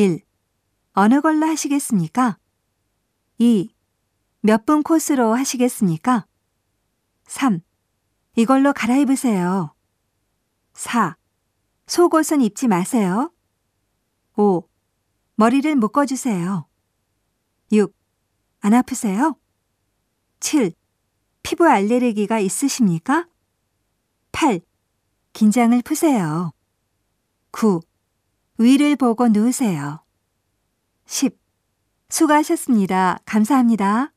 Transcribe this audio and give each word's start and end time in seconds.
1. 0.00 0.22
어느 0.94 1.20
걸로 1.20 1.44
하시겠습니까? 1.46 2.38
2. 3.36 3.68
몇 4.40 4.64
분 4.64 4.82
코스로 4.82 5.34
하시겠습니까? 5.34 6.26
3. 7.26 7.60
이걸로 8.34 8.72
갈아입으세요. 8.72 9.74
4. 10.72 11.18
속옷은 11.86 12.40
입지 12.40 12.66
마세요. 12.66 13.30
5. 14.36 14.66
머리를 15.34 15.76
묶어주세요. 15.76 16.66
6. 17.70 17.94
안 18.60 18.72
아프세요? 18.72 19.38
7. 20.40 20.72
피부 21.42 21.68
알레르기가 21.68 22.38
있으십니까? 22.38 23.28
8. 24.32 24.62
긴장을 25.34 25.78
푸세요. 25.82 26.54
9. 27.50 27.82
위를 28.60 28.94
보고 28.94 29.26
누우세요. 29.28 30.04
10. 31.06 31.34
수고하셨습니다. 32.10 33.18
감사합니다. 33.24 34.12